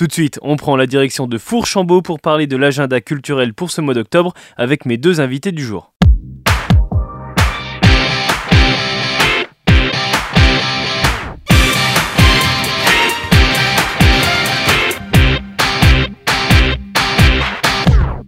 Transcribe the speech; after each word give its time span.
Tout 0.00 0.06
de 0.06 0.12
suite, 0.14 0.38
on 0.40 0.56
prend 0.56 0.76
la 0.76 0.86
direction 0.86 1.26
de 1.26 1.36
Fourchambault 1.36 2.00
pour 2.00 2.20
parler 2.20 2.46
de 2.46 2.56
l'agenda 2.56 3.02
culturel 3.02 3.52
pour 3.52 3.70
ce 3.70 3.82
mois 3.82 3.92
d'octobre 3.92 4.32
avec 4.56 4.86
mes 4.86 4.96
deux 4.96 5.20
invités 5.20 5.52
du 5.52 5.62
jour. 5.62 5.89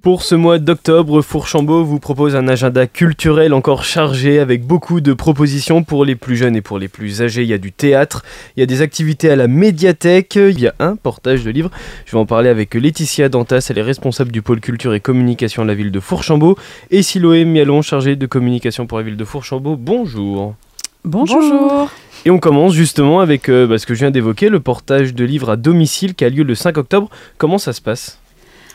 Pour 0.02 0.24
ce 0.24 0.34
mois 0.34 0.58
d'octobre, 0.58 1.22
Fourchambault 1.22 1.84
vous 1.84 2.00
propose 2.00 2.34
un 2.34 2.48
agenda 2.48 2.88
culturel 2.88 3.54
encore 3.54 3.84
chargé 3.84 4.40
avec 4.40 4.66
beaucoup 4.66 5.00
de 5.00 5.12
propositions 5.12 5.84
pour 5.84 6.04
les 6.04 6.16
plus 6.16 6.34
jeunes 6.34 6.56
et 6.56 6.60
pour 6.60 6.80
les 6.80 6.88
plus 6.88 7.22
âgés. 7.22 7.42
Il 7.42 7.48
y 7.48 7.52
a 7.52 7.58
du 7.58 7.70
théâtre, 7.70 8.24
il 8.56 8.60
y 8.60 8.62
a 8.64 8.66
des 8.66 8.82
activités 8.82 9.30
à 9.30 9.36
la 9.36 9.46
médiathèque, 9.46 10.34
il 10.34 10.58
y 10.58 10.66
a 10.66 10.74
un 10.80 10.96
portage 10.96 11.44
de 11.44 11.52
livres. 11.52 11.70
Je 12.04 12.10
vais 12.10 12.18
en 12.18 12.26
parler 12.26 12.48
avec 12.48 12.74
Laetitia 12.74 13.28
Dantas, 13.28 13.68
elle 13.70 13.78
est 13.78 13.82
responsable 13.82 14.32
du 14.32 14.42
pôle 14.42 14.58
culture 14.58 14.92
et 14.92 14.98
communication 14.98 15.62
de 15.62 15.68
la 15.68 15.74
ville 15.74 15.92
de 15.92 16.00
Fourchambault, 16.00 16.58
et 16.90 17.04
Siloé 17.04 17.44
Mialon, 17.44 17.80
chargée 17.80 18.16
de 18.16 18.26
communication 18.26 18.88
pour 18.88 18.98
la 18.98 19.04
ville 19.04 19.16
de 19.16 19.24
Fourchambault. 19.24 19.76
Bonjour. 19.76 20.56
Bonjour. 21.04 21.88
Et 22.24 22.30
on 22.30 22.40
commence 22.40 22.72
justement 22.72 23.20
avec 23.20 23.48
euh, 23.48 23.68
bah, 23.68 23.78
ce 23.78 23.86
que 23.86 23.94
je 23.94 24.00
viens 24.00 24.10
d'évoquer, 24.10 24.48
le 24.48 24.58
portage 24.58 25.14
de 25.14 25.24
livres 25.24 25.50
à 25.50 25.56
domicile 25.56 26.16
qui 26.16 26.24
a 26.24 26.28
lieu 26.28 26.42
le 26.42 26.56
5 26.56 26.76
octobre. 26.76 27.08
Comment 27.38 27.58
ça 27.58 27.72
se 27.72 27.80
passe? 27.80 28.18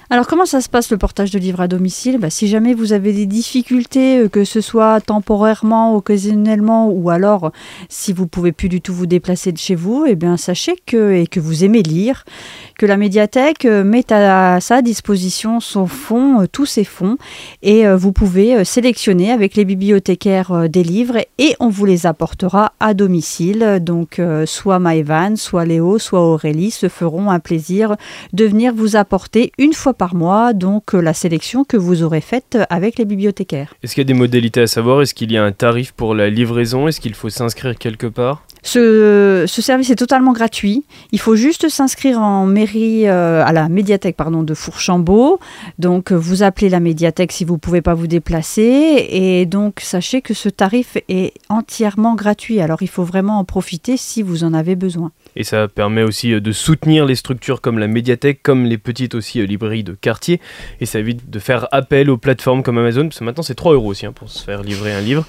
Alors 0.10 0.26
comment 0.26 0.46
ça 0.46 0.62
se 0.62 0.70
passe 0.70 0.90
le 0.90 0.98
portage 0.98 1.32
de 1.32 1.40
livres 1.40 1.60
à 1.60 1.68
domicile? 1.68 2.18
Bah, 2.18 2.30
Si 2.30 2.48
jamais 2.48 2.74
vous 2.74 2.94
avez 2.94 3.12
des 3.12 3.26
difficultés, 3.26 4.20
euh, 4.20 4.30
que 4.30 4.46
ce 4.46 4.62
soit 4.62 5.02
temporairement, 5.02 5.96
occasionnellement, 5.96 6.90
ou 6.90 7.10
alors 7.10 7.52
si 7.90 8.14
vous 8.14 8.26
pouvez 8.26 8.54
plus 8.54 8.70
du 8.70 8.80
tout 8.80 8.94
vous 8.94 9.06
déplacer 9.06 9.52
de 9.52 9.58
chez 9.58 9.76
vous, 9.76 10.06
eh 10.08 10.16
bien 10.16 10.38
sachez 10.38 10.76
que 10.86 11.12
et 11.12 11.28
que 11.28 11.42
vous 11.42 11.66
aimez 11.66 11.84
lire, 11.84 12.24
que 12.78 12.86
la 12.86 12.98
médiathèque 12.98 13.66
euh, 13.66 13.84
met 13.84 14.12
à 14.12 14.60
sa 14.62 14.82
disposition 14.82 15.60
son 15.60 15.88
fonds, 15.88 16.42
euh, 16.42 16.46
tous 16.52 16.66
ses 16.66 16.84
fonds, 16.84 17.18
et 17.62 17.88
vous 17.88 18.12
pouvez 18.12 18.64
sélectionner 18.64 19.32
avec 19.32 19.56
les 19.56 19.66
bibliothécaires 19.66 20.70
des 20.70 20.84
livres 20.84 21.18
et 21.38 21.56
on 21.60 21.70
vous 21.70 21.86
les 21.86 22.06
apportera 22.06 22.74
à 22.80 22.94
domicile. 22.94 23.80
Donc 23.82 24.22
soit 24.46 24.80
Maëvan, 24.80 25.36
soit 25.36 25.66
Léo, 25.66 26.00
soit 26.00 26.22
Aurélie 26.22 26.72
se 26.72 26.88
feront 26.88 27.30
un 27.30 27.40
plaisir 27.40 27.96
de 28.34 28.46
venir 28.46 28.74
vous 28.74 28.96
apporter 28.96 29.52
une 29.58 29.74
fois 29.74 29.94
par 29.94 30.16
mois, 30.16 30.54
donc 30.54 30.94
euh, 30.94 31.02
la 31.02 31.14
sélection 31.14 31.64
que 31.64 31.78
vous 31.78 32.04
aurez 32.04 32.22
faite 32.22 32.58
avec 32.70 32.98
les 32.98 33.06
bibliothécaires. 33.06 33.74
Est-ce 33.84 33.94
qu'il 33.94 34.02
y 34.02 34.06
a 34.06 34.12
des 34.14 34.14
modalités 34.14 34.62
à 34.62 34.68
savoir? 34.68 35.02
Est-ce 35.02 35.14
qu'il 35.14 35.32
y 35.32 35.38
a 35.38 35.44
un 35.44 35.52
tarif 35.52 35.92
pour 35.92 36.16
la 36.16 36.30
livraison? 36.30 36.88
Est-ce 36.88 37.00
qu'il 37.00 37.14
faut 37.14 37.30
s'inscrire 37.30 37.78
quelque 37.78 38.08
part? 38.08 38.44
Ce, 38.68 39.46
service 39.48 39.90
est 39.90 39.96
totalement 39.96 40.34
gratuit. 40.34 40.84
Il 41.12 41.20
faut 41.20 41.36
juste 41.36 41.70
s'inscrire 41.70 42.20
en 42.20 42.46
mairie, 42.46 43.08
euh, 43.08 43.44
à 43.46 43.54
la 43.54 43.70
médiathèque 43.70 44.16
pardon, 44.18 44.44
de 44.44 44.54
Fourchambault. 44.54 45.40
Donc, 45.80 46.12
vous 46.12 46.44
appelez 46.44 46.70
la 46.70 46.80
médiathèque 46.80 47.32
si 47.32 47.46
vous 47.46 47.54
ne 47.54 47.60
pouvez 47.60 47.82
pas 47.82 47.94
vous 47.94 48.08
déplacer. 48.08 49.08
Et 49.10 49.46
donc, 49.46 49.80
sachez 49.82 50.22
que 50.22 50.34
ce 50.34 50.50
tarif 50.50 50.98
est 51.08 51.34
entièrement 51.50 52.16
gratuit. 52.16 52.60
Alors, 52.60 52.82
il 52.82 52.90
faut 52.90 53.04
vraiment 53.04 53.40
en 53.40 53.44
profiter 53.44 53.98
si 53.98 54.22
vous 54.22 54.44
en 54.44 54.54
avez 54.54 54.76
besoin. 54.76 55.12
Et 55.36 55.44
ça 55.44 55.68
permet 55.68 56.04
aussi 56.04 56.34
euh, 56.34 56.42
de 56.42 56.52
soutenir 56.52 57.06
les 57.06 57.16
structures 57.16 57.62
comme 57.62 57.80
la 57.80 57.88
médiathèque, 57.88 58.42
comme 58.44 58.66
les 58.66 58.78
petites 58.78 59.16
aussi 59.16 59.40
euh, 59.40 59.46
librairies 59.46 59.84
de 59.84 59.94
quartier. 59.94 60.42
Et 60.82 60.86
ça 60.86 61.00
évite 61.00 61.30
de 61.30 61.40
faire 61.40 61.68
appel 61.72 62.10
aux 62.10 62.18
plateformes 62.18 62.64
comme 62.64 62.78
Amazon, 62.78 63.04
parce 63.04 63.20
que 63.20 63.24
maintenant 63.24 63.44
c'est 63.44 63.56
3 63.56 63.74
euros 63.74 63.92
aussi 63.92 64.06
hein, 64.06 64.14
pour 64.14 64.30
se 64.30 64.44
faire 64.44 64.64
livrer 64.64 64.94
un 64.94 65.02
livre. 65.02 65.26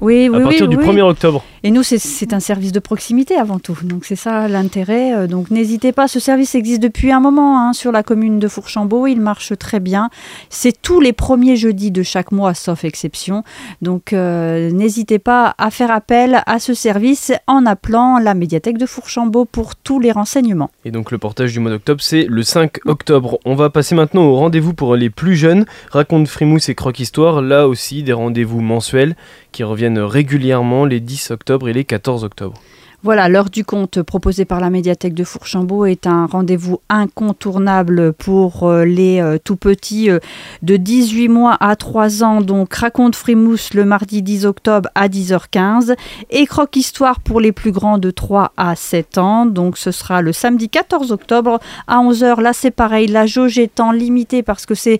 Oui, 0.00 0.28
oui, 0.30 0.36
à 0.36 0.40
partir 0.40 0.68
du 0.68 0.76
1er 0.76 1.02
octobre. 1.02 1.44
Et 1.64 1.70
nous, 1.70 1.82
c'est 1.84 2.32
un 2.32 2.40
service 2.40 2.72
de 2.72 2.80
proximité 2.80 3.36
avant 3.36 3.60
tout. 3.60 3.78
Donc 3.84 4.04
c'est 4.04 4.16
ça 4.16 4.48
l'intérêt. 4.48 5.14
Euh, 5.14 5.26
donc 5.28 5.50
n'hésitez 5.50 5.92
pas, 5.92 6.08
ce 6.08 6.18
service 6.18 6.54
existe 6.54 6.82
depuis 6.82 7.12
un 7.12 7.20
moment 7.20 7.60
hein, 7.60 7.72
sur 7.72 7.92
la 7.92 8.02
commune 8.02 8.40
de 8.40 8.48
Fourchambault. 8.48 9.06
Il 9.06 9.20
marche 9.20 9.56
très 9.58 9.78
bien. 9.78 10.10
C'est 10.48 10.80
tous 10.80 11.00
les 11.00 11.12
premiers 11.12 11.56
jeudis 11.56 11.92
de 11.92 12.02
chaque 12.02 12.32
mois, 12.32 12.54
sauf 12.54 12.84
exception. 12.84 13.44
Donc 13.80 14.12
euh, 14.12 14.70
n'hésitez 14.72 15.20
pas 15.20 15.54
à 15.58 15.70
faire 15.70 15.92
appel 15.92 16.42
à 16.46 16.58
ce 16.58 16.74
service 16.74 17.32
en 17.46 17.64
appelant 17.64 18.18
la 18.18 18.34
médiathèque 18.34 18.78
de 18.78 18.86
Fourchambault 18.86 19.44
pour 19.44 19.76
tous 19.76 20.00
les 20.00 20.10
renseignements. 20.10 20.70
Et 20.84 20.90
donc 20.90 21.12
le 21.12 21.18
portage 21.18 21.52
du 21.52 21.60
mois 21.60 21.70
d'octobre, 21.70 22.00
c'est 22.02 22.26
le 22.28 22.42
5 22.42 22.86
octobre. 22.86 23.38
On 23.44 23.54
va 23.54 23.70
passer 23.70 23.94
maintenant 23.94 24.24
au 24.24 24.34
rendez-vous 24.34 24.74
pour 24.74 24.96
les 24.96 25.10
plus 25.10 25.36
jeunes. 25.36 25.64
Raconte 25.90 26.26
Frimousse 26.26 26.68
et 26.68 26.74
Croque 26.74 26.98
Histoire. 26.98 27.40
Là 27.40 27.68
aussi, 27.68 28.02
des 28.02 28.12
rendez-vous 28.12 28.60
mensuels 28.60 29.14
qui 29.52 29.62
reviennent 29.62 29.98
régulièrement 29.98 30.84
les 30.84 31.00
10 31.00 31.30
octobre 31.30 31.68
et 31.68 31.72
les 31.72 31.84
14 31.84 32.24
octobre. 32.24 32.60
Voilà, 33.04 33.28
l'heure 33.28 33.50
du 33.50 33.64
conte 33.64 34.00
proposée 34.00 34.44
par 34.44 34.60
la 34.60 34.70
médiathèque 34.70 35.14
de 35.14 35.24
Fourchambault 35.24 35.86
est 35.86 36.06
un 36.06 36.24
rendez-vous 36.26 36.78
incontournable 36.88 38.12
pour 38.12 38.62
euh, 38.62 38.84
les 38.84 39.20
euh, 39.20 39.38
tout 39.42 39.56
petits 39.56 40.08
euh, 40.08 40.20
de 40.62 40.76
18 40.76 41.26
mois 41.26 41.56
à 41.58 41.74
3 41.74 42.22
ans. 42.22 42.40
Donc 42.42 42.72
raconte 42.74 43.16
Frimousse 43.16 43.74
le 43.74 43.84
mardi 43.84 44.22
10 44.22 44.46
octobre 44.46 44.88
à 44.94 45.08
10h15 45.08 45.96
et 46.30 46.46
croque 46.46 46.76
histoire 46.76 47.18
pour 47.18 47.40
les 47.40 47.50
plus 47.50 47.72
grands 47.72 47.98
de 47.98 48.12
3 48.12 48.52
à 48.56 48.76
7 48.76 49.18
ans. 49.18 49.46
Donc 49.46 49.78
ce 49.78 49.90
sera 49.90 50.22
le 50.22 50.32
samedi 50.32 50.68
14 50.68 51.10
octobre 51.10 51.58
à 51.88 51.98
11h. 52.04 52.40
Là 52.40 52.52
c'est 52.52 52.70
pareil, 52.70 53.08
la 53.08 53.26
jauge 53.26 53.58
étant 53.58 53.90
limitée 53.90 54.44
parce 54.44 54.64
que 54.64 54.76
ce 54.76 54.98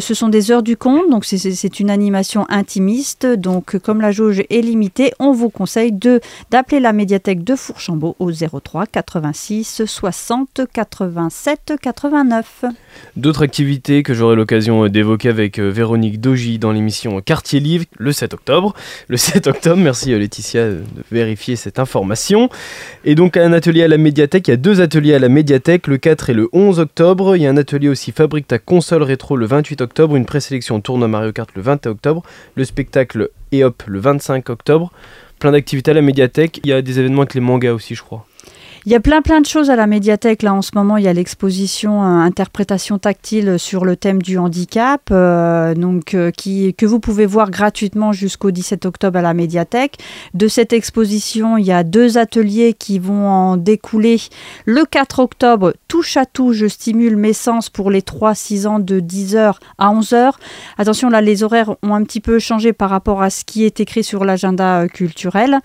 sont 0.00 0.28
des 0.28 0.50
heures 0.50 0.62
du 0.62 0.78
conte, 0.78 1.10
donc 1.10 1.26
c'est 1.26 1.78
une 1.78 1.90
animation 1.90 2.46
intimiste. 2.48 3.26
Donc 3.26 3.76
comme 3.76 4.00
la 4.00 4.12
jauge 4.12 4.40
est 4.48 4.62
limitée, 4.62 5.12
on 5.18 5.32
vous 5.32 5.50
conseille 5.50 5.92
d'appeler 5.92 6.80
la 6.80 6.94
médiathèque 6.94 7.17
de 7.26 7.56
Fourchambault 7.56 8.14
au 8.20 8.30
03 8.30 8.86
86 8.86 9.82
60 9.84 10.60
87 10.72 11.72
89. 11.82 12.64
D'autres 13.16 13.42
activités 13.42 14.02
que 14.02 14.14
j'aurai 14.14 14.36
l'occasion 14.36 14.86
d'évoquer 14.86 15.28
avec 15.28 15.58
euh, 15.58 15.68
Véronique 15.68 16.20
Dogy 16.20 16.58
dans 16.58 16.70
l'émission 16.70 17.20
Quartier 17.20 17.58
Livre 17.58 17.86
le 17.98 18.12
7 18.12 18.34
octobre. 18.34 18.74
Le 19.08 19.16
7 19.16 19.48
octobre, 19.48 19.82
merci 19.82 20.12
euh, 20.12 20.18
Laetitia 20.18 20.70
de 20.70 20.84
vérifier 21.10 21.56
cette 21.56 21.80
information. 21.80 22.50
Et 23.04 23.14
donc 23.14 23.36
un 23.36 23.52
atelier 23.52 23.82
à 23.82 23.88
la 23.88 23.98
médiathèque, 23.98 24.46
il 24.48 24.52
y 24.52 24.54
a 24.54 24.58
deux 24.58 24.80
ateliers 24.80 25.14
à 25.14 25.18
la 25.18 25.28
médiathèque, 25.28 25.88
le 25.88 25.98
4 25.98 26.30
et 26.30 26.34
le 26.34 26.48
11 26.52 26.78
octobre. 26.78 27.36
Il 27.36 27.42
y 27.42 27.46
a 27.46 27.50
un 27.50 27.56
atelier 27.56 27.88
aussi 27.88 28.12
Fabrique 28.12 28.46
ta 28.46 28.58
console 28.58 29.02
rétro 29.02 29.36
le 29.36 29.46
28 29.46 29.80
octobre, 29.80 30.14
une 30.14 30.26
présélection 30.26 30.80
tournoi 30.80 31.08
Mario 31.08 31.32
Kart 31.32 31.50
le 31.56 31.62
20 31.62 31.86
octobre, 31.86 32.22
le 32.54 32.64
spectacle 32.64 33.30
EOP 33.52 33.82
le 33.86 33.98
25 33.98 34.50
octobre 34.50 34.92
plein 35.38 35.52
d'activités 35.52 35.90
à 35.90 35.94
la 35.94 36.02
médiathèque. 36.02 36.60
Il 36.64 36.70
y 36.70 36.72
a 36.72 36.82
des 36.82 36.98
événements 36.98 37.22
avec 37.22 37.34
les 37.34 37.40
mangas 37.40 37.72
aussi, 37.72 37.94
je 37.94 38.02
crois. 38.02 38.26
Il 38.88 38.92
y 38.92 38.94
a 38.94 39.00
plein 39.00 39.20
plein 39.20 39.42
de 39.42 39.46
choses 39.46 39.68
à 39.68 39.76
la 39.76 39.86
médiathèque 39.86 40.42
là 40.42 40.54
en 40.54 40.62
ce 40.62 40.70
moment. 40.74 40.96
Il 40.96 41.04
y 41.04 41.08
a 41.08 41.12
l'exposition 41.12 42.02
euh, 42.02 42.06
interprétation 42.06 42.98
tactile 42.98 43.58
sur 43.58 43.84
le 43.84 43.96
thème 43.96 44.22
du 44.22 44.38
handicap, 44.38 45.02
euh, 45.10 45.74
donc 45.74 46.14
euh, 46.14 46.30
que 46.32 46.86
vous 46.86 46.98
pouvez 46.98 47.26
voir 47.26 47.50
gratuitement 47.50 48.12
jusqu'au 48.12 48.50
17 48.50 48.86
octobre 48.86 49.18
à 49.18 49.20
la 49.20 49.34
médiathèque. 49.34 49.98
De 50.32 50.48
cette 50.48 50.72
exposition, 50.72 51.58
il 51.58 51.66
y 51.66 51.70
a 51.70 51.84
deux 51.84 52.16
ateliers 52.16 52.72
qui 52.72 52.98
vont 52.98 53.28
en 53.28 53.56
découler. 53.58 54.22
Le 54.64 54.86
4 54.86 55.18
octobre, 55.18 55.74
touche 55.88 56.16
à 56.16 56.24
tout, 56.24 56.54
je 56.54 56.64
stimule 56.64 57.16
mes 57.16 57.34
sens 57.34 57.68
pour 57.68 57.90
les 57.90 58.00
3-6 58.00 58.66
ans 58.66 58.78
de 58.78 59.00
10h 59.00 59.56
à 59.76 59.92
11h. 59.92 60.32
Attention 60.78 61.10
là, 61.10 61.20
les 61.20 61.42
horaires 61.42 61.76
ont 61.82 61.92
un 61.92 62.04
petit 62.04 62.20
peu 62.20 62.38
changé 62.38 62.72
par 62.72 62.88
rapport 62.88 63.20
à 63.20 63.28
ce 63.28 63.44
qui 63.44 63.66
est 63.66 63.80
écrit 63.80 64.02
sur 64.02 64.24
l'agenda 64.24 64.88
culturel. 64.88 65.58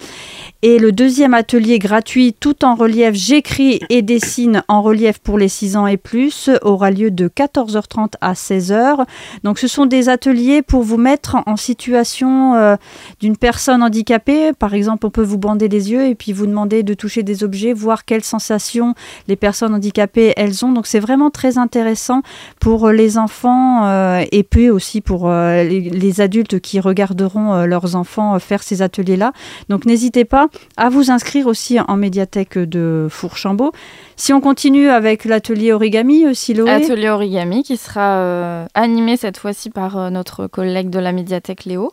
Et 0.61 0.77
le 0.77 0.91
deuxième 0.91 1.33
atelier 1.33 1.79
gratuit, 1.79 2.35
tout 2.37 2.65
en 2.65 2.75
relief 2.75 3.12
J'écris 3.13 3.79
et 3.91 4.01
dessine 4.01 4.63
en 4.67 4.81
relief 4.81 5.19
pour 5.19 5.37
les 5.37 5.47
6 5.47 5.77
ans 5.77 5.85
et 5.85 5.97
plus 5.97 6.49
aura 6.63 6.89
lieu 6.89 7.11
de 7.11 7.27
14h30 7.27 8.13
à 8.21 8.33
16h. 8.33 9.05
Donc 9.43 9.59
ce 9.59 9.67
sont 9.67 9.85
des 9.85 10.09
ateliers 10.09 10.63
pour 10.63 10.81
vous 10.81 10.97
mettre 10.97 11.37
en 11.45 11.55
situation 11.55 12.55
euh, 12.55 12.75
d'une 13.19 13.37
personne 13.37 13.83
handicapée. 13.83 14.51
Par 14.53 14.73
exemple, 14.73 15.05
on 15.05 15.11
peut 15.11 15.21
vous 15.21 15.37
bander 15.37 15.67
les 15.67 15.91
yeux 15.91 16.07
et 16.07 16.15
puis 16.15 16.33
vous 16.33 16.47
demander 16.47 16.81
de 16.81 16.95
toucher 16.95 17.21
des 17.21 17.43
objets, 17.43 17.71
voir 17.71 18.03
quelles 18.05 18.23
sensations 18.23 18.95
les 19.27 19.35
personnes 19.35 19.75
handicapées 19.75 20.33
elles 20.35 20.65
ont. 20.65 20.71
Donc 20.71 20.87
c'est 20.87 20.99
vraiment 20.99 21.29
très 21.29 21.59
intéressant 21.59 22.23
pour 22.59 22.89
les 22.89 23.19
enfants 23.19 23.85
euh, 23.85 24.23
et 24.31 24.41
puis 24.41 24.71
aussi 24.71 25.01
pour 25.01 25.29
euh, 25.29 25.63
les, 25.63 26.19
adultes 26.19 26.59
qui 26.59 26.79
regarderont 26.79 27.65
leurs 27.65 27.95
enfants 27.95 28.39
faire 28.39 28.63
ces 28.63 28.81
ateliers-là. 28.81 29.33
Donc 29.69 29.85
n'hésitez 29.85 30.25
pas 30.25 30.47
à 30.77 30.89
vous 30.89 31.11
inscrire 31.11 31.45
aussi 31.45 31.79
en 31.79 31.95
médiathèque 31.95 32.57
de 32.57 32.92
Fourchambault. 33.09 33.71
Si 34.15 34.33
on 34.33 34.41
continue 34.41 34.89
avec 34.89 35.25
l'atelier 35.25 35.73
origami, 35.73 36.25
euh, 36.25 36.33
Siloé 36.33 36.69
Atelier 36.69 37.09
origami 37.09 37.63
qui 37.63 37.77
sera 37.77 38.17
euh, 38.17 38.65
animé 38.73 39.17
cette 39.17 39.37
fois-ci 39.37 39.69
par 39.69 39.97
euh, 39.97 40.09
notre 40.09 40.47
collègue 40.47 40.89
de 40.89 40.99
la 40.99 41.11
médiathèque 41.11 41.65
Léo. 41.65 41.91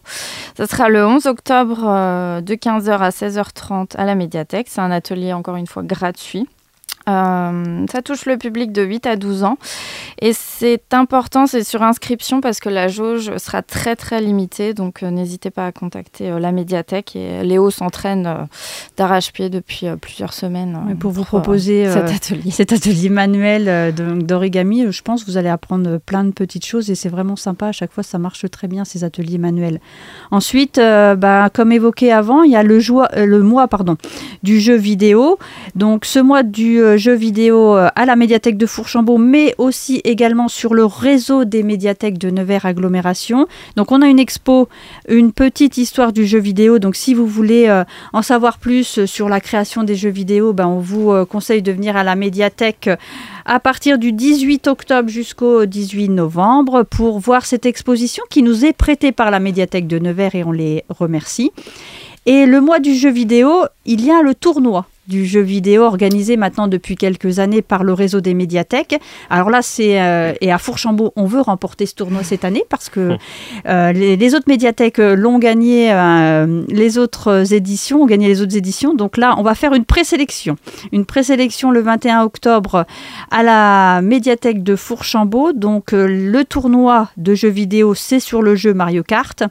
Ce 0.57 0.67
sera 0.67 0.89
le 0.89 1.05
11 1.07 1.27
octobre 1.27 2.41
de 2.41 2.55
15h 2.55 2.99
à 2.99 3.11
16h30 3.11 3.97
à 3.97 4.05
la 4.05 4.15
médiathèque. 4.15 4.67
C'est 4.69 4.81
un 4.81 4.91
atelier 4.91 5.33
encore 5.33 5.57
une 5.57 5.67
fois 5.67 5.83
gratuit. 5.83 6.47
Euh, 7.11 7.87
ça 7.91 8.03
touche 8.03 8.27
le 8.27 8.37
public 8.37 8.73
de 8.73 8.83
8 8.83 9.07
à 9.07 9.17
12 9.17 9.45
ans. 9.45 9.59
Et 10.21 10.33
c'est 10.33 10.93
important, 10.93 11.47
c'est 11.47 11.65
sur 11.65 11.83
inscription 11.83 12.41
parce 12.41 12.61
que 12.61 12.69
la 12.69 12.89
jauge 12.89 13.37
sera 13.39 13.63
très 13.63 13.97
très 13.97 14.21
limitée. 14.21 14.75
Donc 14.75 15.03
euh, 15.03 15.11
n'hésitez 15.11 15.51
pas 15.51 15.67
à 15.67 15.73
contacter 15.73 16.31
euh, 16.31 16.39
la 16.39 16.53
médiathèque. 16.53 17.17
Et 17.17 17.43
Léo 17.43 17.71
s'entraîne 17.71 18.49
d'arrache-pied 18.97 19.51
depuis 19.51 19.87
plusieurs 20.01 20.33
semaines. 20.33 20.97
pour 20.99 21.11
vous 21.11 21.25
proposer 21.25 21.89
cet 21.93 22.11
atelier. 22.11 22.51
cet 22.51 22.73
atelier 22.73 23.09
manuel 23.09 23.95
d'origami, 23.95 24.91
je 24.91 25.03
pense 25.03 25.25
que 25.25 25.31
vous 25.31 25.37
allez 25.37 25.49
apprendre 25.49 25.99
plein 25.99 26.25
de 26.25 26.31
petites 26.31 26.67
choses 26.67 26.91
et 26.91 26.95
c'est 26.95 27.09
vraiment 27.09 27.37
sympa. 27.37 27.69
À 27.69 27.73
chaque 27.73 27.93
fois, 27.93 28.03
ça 28.03 28.19
marche 28.19 28.49
très 28.51 28.69
bien 28.69 28.85
ces 28.85 29.05
ateliers 29.05 29.39
manuels. 29.39 29.81
Ensuite, 30.31 30.77
bah, 30.79 31.49
comme 31.53 31.73
évoqué 31.73 32.13
avant, 32.13 32.43
il 32.43 32.53
y 32.53 32.57
a 32.57 32.63
le, 32.63 32.79
le 33.25 33.43
mois 33.43 33.69
pardon, 33.69 33.97
du 34.43 34.61
jeu 34.61 34.77
vidéo. 34.77 35.39
Donc 35.75 36.05
ce 36.05 36.19
mois 36.19 36.43
du 36.43 36.81
jeux 37.01 37.15
vidéo 37.15 37.77
euh, 37.77 37.89
à 37.97 38.07
la 38.07 38.15
médiathèque 38.15 38.57
de 38.57 38.67
Fourchambault, 38.67 39.19
mais 39.19 39.55
aussi 39.59 40.01
également 40.05 40.47
sur 40.47 40.75
le 40.75 40.85
réseau 40.85 41.45
des 41.45 41.65
médiathèques 41.65 42.19
de 42.19 42.31
Nevers 42.31 42.67
Agglomération. 42.67 43.49
Donc 43.75 43.91
on 43.91 44.03
a 44.03 44.07
une 44.07 44.21
expo, 44.21 44.69
une 45.09 45.33
petite 45.33 45.79
histoire 45.79 46.13
du 46.13 46.27
jeu 46.27 46.39
vidéo. 46.39 46.79
Donc 46.79 46.95
si 46.95 47.15
vous 47.15 47.27
voulez 47.27 47.67
euh, 47.67 47.83
en 48.13 48.23
savoir 48.23 48.59
plus 48.59 49.05
sur 49.07 49.29
la 49.29 49.41
création 49.41 49.83
des 49.83 49.97
jeux 49.97 50.11
vidéo, 50.11 50.53
ben, 50.53 50.69
on 50.69 50.79
vous 50.79 51.11
euh, 51.11 51.25
conseille 51.25 51.63
de 51.63 51.73
venir 51.73 51.97
à 51.97 52.05
la 52.05 52.15
médiathèque 52.15 52.89
à 53.45 53.59
partir 53.59 53.99
du 53.99 54.13
18 54.13 54.69
octobre 54.69 55.09
jusqu'au 55.09 55.67
18 55.67 56.11
novembre 56.11 56.85
pour 56.85 57.19
voir 57.19 57.47
cette 57.47 57.67
exposition 57.67 58.23
qui 58.31 58.45
nous 58.45 58.65
est 58.65 58.75
prêtée 58.75 59.11
par 59.11 59.31
la 59.31 59.41
médiathèque 59.41 59.89
de 59.89 59.99
Nevers 59.99 60.35
et 60.35 60.45
on 60.45 60.53
les 60.53 60.85
remercie. 60.89 61.51
Et 62.27 62.45
le 62.45 62.61
mois 62.61 62.81
du 62.81 62.95
jeu 62.95 63.11
vidéo, 63.11 63.65
il 63.87 64.05
y 64.05 64.11
a 64.11 64.23
le 64.23 64.35
tournoi 64.35 64.87
du 65.09 65.27
jeu 65.27 65.41
vidéo 65.41 65.83
organisé 65.83 66.37
maintenant 66.37 66.69
depuis 66.69 66.95
quelques 66.95 67.39
années 67.39 67.63
par 67.63 67.85
le 67.85 67.93
réseau 67.93 68.21
des 68.21 68.35
médiathèques. 68.35 69.01
Alors 69.29 69.51
là, 69.51 69.61
c'est 69.63 70.01
euh, 70.01 70.33
et 70.41 70.53
à 70.53 70.59
Fourchambault, 70.59 71.13
on 71.17 71.25
veut 71.25 71.41
remporter 71.41 71.87
ce 71.87 71.95
tournoi 71.95 72.23
cette 72.23 72.45
année 72.45 72.65
parce 72.69 72.89
que 72.89 73.17
euh, 73.67 73.93
les, 73.93 74.35
autres 74.35 74.49
médiathèques 74.49 74.99
l'ont 74.99 75.39
gagné, 75.39 75.93
euh, 75.93 76.63
les 76.69 76.99
autres 76.99 77.53
éditions 77.53 78.03
ont 78.03 78.07
gagné 78.07 78.29
les 78.29 78.43
autres 78.43 78.57
éditions. 78.57 78.95
Donc 78.95 79.17
là, 79.17 79.35
on 79.39 79.43
va 79.43 79.55
faire 79.55 79.75
une 79.75 79.85
présélection, 79.85 80.57
une 80.93 81.05
présélection 81.05 81.71
le 81.71 81.81
21 81.81 82.23
octobre 82.23 82.87
à 83.31 83.43
la 83.43 84.03
médiathèque 84.03 84.63
de 84.63 84.77
Fourchambault. 84.77 85.53
Donc 85.53 85.93
le 85.93 86.43
tournoi 86.45 87.09
de 87.17 87.35
jeux 87.35 87.49
vidéo, 87.49 87.95
c'est 87.95 88.21
sur 88.21 88.43
le 88.43 88.55
jeu 88.55 88.75
Mario 88.75 89.03
Kart. 89.03 89.43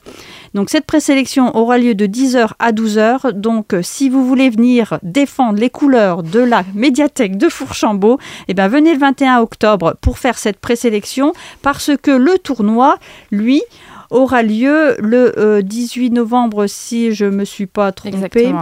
Donc 0.53 0.69
cette 0.69 0.85
présélection 0.85 1.55
aura 1.55 1.77
lieu 1.77 1.95
de 1.95 2.05
10h 2.05 2.51
à 2.59 2.71
12h. 2.71 3.31
Donc 3.31 3.75
si 3.81 4.09
vous 4.09 4.25
voulez 4.25 4.49
venir 4.49 4.99
défendre 5.03 5.59
les 5.59 5.69
couleurs 5.69 6.23
de 6.23 6.39
la 6.39 6.63
médiathèque 6.73 7.37
de 7.37 7.49
Fourchambault, 7.49 8.19
eh 8.47 8.53
bien 8.53 8.67
venez 8.67 8.93
le 8.93 8.99
21 8.99 9.39
octobre 9.39 9.95
pour 10.01 10.17
faire 10.17 10.37
cette 10.37 10.59
présélection 10.59 11.33
parce 11.61 11.91
que 12.01 12.11
le 12.11 12.37
tournoi, 12.37 12.97
lui, 13.31 13.61
aura 14.09 14.43
lieu 14.43 14.95
le 14.99 15.61
18 15.61 16.07
euh, 16.07 16.13
novembre 16.13 16.67
si 16.67 17.13
je 17.13 17.25
me 17.25 17.45
suis 17.45 17.67
pas 17.67 17.91
trompée. 17.91 18.53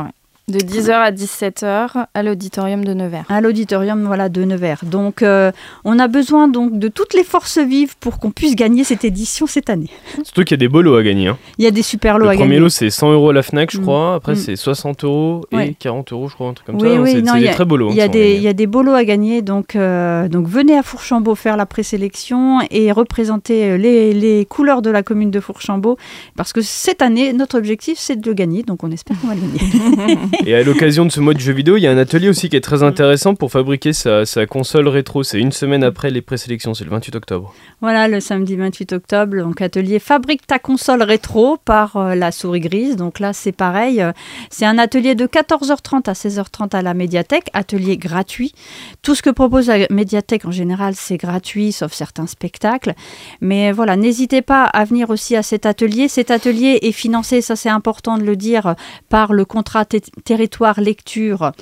De 0.49 0.59
10h 0.59 0.91
à 0.91 1.11
17h 1.11 2.05
à 2.13 2.23
l'auditorium 2.23 2.85
de 2.85 2.93
Nevers. 2.93 3.25
À 3.27 3.41
l'auditorium 3.41 4.05
voilà, 4.05 4.29
de 4.29 4.45
Nevers. 4.45 4.79
Donc 4.85 5.21
euh, 5.21 5.51
on 5.83 5.99
a 5.99 6.07
besoin 6.07 6.47
donc 6.47 6.79
de 6.79 6.87
toutes 6.87 7.13
les 7.13 7.25
forces 7.25 7.57
vives 7.57 7.97
pour 7.99 8.17
qu'on 8.17 8.31
puisse 8.31 8.55
gagner 8.55 8.85
cette 8.85 9.03
édition 9.03 9.45
cette 9.45 9.69
année. 9.69 9.89
Surtout 10.23 10.45
qu'il 10.45 10.51
y 10.51 10.53
a 10.53 10.57
des 10.57 10.69
beaux 10.69 10.81
lots 10.81 10.95
à 10.95 11.03
gagner. 11.03 11.27
Hein. 11.27 11.37
Il 11.57 11.65
y 11.65 11.67
a 11.67 11.71
des 11.71 11.81
super 11.81 12.17
lots 12.17 12.27
à 12.27 12.29
gagner. 12.29 12.45
Le 12.45 12.45
premier 12.45 12.59
lot 12.61 12.69
c'est 12.69 12.89
100 12.89 13.11
euros 13.11 13.31
à 13.31 13.33
la 13.33 13.43
FNAC 13.43 13.71
je 13.73 13.79
mm. 13.79 13.81
crois, 13.81 14.15
après 14.15 14.33
mm. 14.33 14.35
c'est 14.37 14.55
60 14.55 15.03
euros 15.03 15.41
et 15.51 15.73
40 15.73 16.13
euros 16.13 16.29
je 16.29 16.35
crois, 16.35 16.47
un 16.47 16.53
truc 16.53 16.67
comme 16.67 16.79
ça. 16.79 16.87
Oui, 16.87 17.11
c'est 17.11 17.21
des 17.23 17.51
très 17.51 17.65
beaux 17.65 17.75
lots. 17.75 17.89
Il 17.89 17.97
y, 17.97 18.01
a 18.01 18.07
des, 18.07 18.37
y 18.37 18.47
a 18.47 18.53
des 18.53 18.67
beaux 18.67 18.83
lots 18.83 18.93
à 18.93 19.03
gagner, 19.03 19.41
donc, 19.41 19.75
euh, 19.75 20.29
donc 20.29 20.47
venez 20.47 20.77
à 20.77 20.81
Fourchambault 20.83 21.35
faire 21.35 21.57
la 21.57 21.65
présélection 21.65 22.59
et 22.71 22.93
représenter 22.93 23.71
euh, 23.71 23.77
les, 23.77 24.13
les, 24.13 24.45
couleurs 24.45 24.81
de 24.81 24.91
la 24.91 25.03
commune 25.03 25.29
de 25.29 25.41
Fourchambault 25.41 25.97
parce 26.37 26.53
que 26.53 26.61
cette 26.61 27.01
année 27.01 27.33
notre 27.33 27.57
objectif 27.57 27.97
c'est 27.99 28.15
de 28.15 28.25
le 28.25 28.33
gagner, 28.33 28.63
donc 28.63 28.85
on 28.85 28.91
espère 28.91 29.19
qu'on 29.19 29.27
va 29.27 29.35
le 29.35 29.41
gagner. 29.41 30.17
Et 30.45 30.55
à 30.55 30.63
l'occasion 30.63 31.05
de 31.05 31.11
ce 31.11 31.19
mode 31.19 31.39
jeu 31.39 31.51
vidéo, 31.51 31.77
il 31.77 31.81
y 31.81 31.87
a 31.87 31.91
un 31.91 31.97
atelier 31.97 32.29
aussi 32.29 32.49
qui 32.49 32.55
est 32.55 32.61
très 32.61 32.83
intéressant 32.83 33.35
pour 33.35 33.51
fabriquer 33.51 33.93
sa, 33.93 34.23
console 34.47 34.87
rétro. 34.87 35.23
C'est 35.23 35.39
une 35.39 35.51
semaine 35.51 35.83
après 35.83 36.09
les 36.09 36.21
présélections, 36.21 36.73
c'est 36.73 36.83
le 36.83 36.91
28 36.91 37.15
octobre. 37.15 37.53
Voilà, 37.81 38.07
le 38.07 38.19
samedi 38.19 38.55
28 38.55 38.93
octobre, 38.93 39.37
donc 39.37 39.61
atelier 39.61 39.99
Fabrique 39.99 40.45
ta 40.45 40.59
console 40.59 41.03
rétro 41.03 41.57
par 41.57 41.97
euh, 41.97 42.15
la 42.15 42.31
souris 42.31 42.59
grise. 42.59 42.95
Donc 42.95 43.19
là, 43.19 43.33
c'est 43.33 43.51
pareil. 43.51 44.01
Euh, 44.01 44.11
c'est 44.49 44.65
un 44.65 44.77
atelier 44.77 45.15
de 45.15 45.25
14h30 45.25 46.09
à 46.09 46.13
16h30 46.13 46.75
à 46.75 46.81
la 46.81 46.93
médiathèque, 46.93 47.49
atelier 47.53 47.97
gratuit. 47.97 48.53
Tout 49.01 49.15
ce 49.15 49.21
que 49.21 49.29
propose 49.29 49.67
la 49.67 49.87
médiathèque 49.89 50.45
en 50.45 50.51
général, 50.51 50.93
c'est 50.95 51.17
gratuit, 51.17 51.71
sauf 51.71 51.93
certains 51.93 52.27
spectacles. 52.27 52.93
Mais 53.41 53.71
voilà, 53.71 53.95
n'hésitez 53.95 54.41
pas 54.41 54.63
à 54.65 54.85
venir 54.85 55.09
aussi 55.09 55.35
à 55.35 55.43
cet 55.43 55.65
atelier. 55.65 56.07
Cet 56.07 56.31
atelier 56.31 56.79
est 56.81 56.91
financé, 56.91 57.41
ça 57.41 57.55
c'est 57.55 57.69
important 57.69 58.17
de 58.17 58.23
le 58.23 58.35
dire, 58.35 58.75
par 59.09 59.33
le 59.33 59.45
contrat 59.45 59.85
territoire 60.27 60.81
lecture 60.81 61.53